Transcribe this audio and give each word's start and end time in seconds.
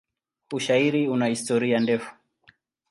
Ushairi 0.59 1.03
una 1.17 1.29
historia 1.35 1.79
ndefu. 1.87 2.11